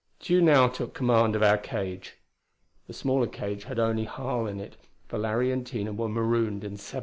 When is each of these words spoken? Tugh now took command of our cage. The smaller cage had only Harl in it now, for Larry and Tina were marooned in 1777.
Tugh 0.19 0.41
now 0.41 0.67
took 0.67 0.95
command 0.95 1.35
of 1.35 1.43
our 1.43 1.59
cage. 1.59 2.15
The 2.87 2.93
smaller 2.93 3.27
cage 3.27 3.65
had 3.65 3.77
only 3.77 4.05
Harl 4.05 4.47
in 4.47 4.59
it 4.59 4.71
now, 4.71 4.77
for 5.09 5.19
Larry 5.19 5.51
and 5.51 5.63
Tina 5.63 5.93
were 5.93 6.09
marooned 6.09 6.63
in 6.63 6.71
1777. 6.71 6.99